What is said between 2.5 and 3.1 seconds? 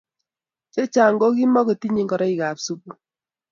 sukul